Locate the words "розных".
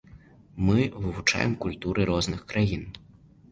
2.13-2.43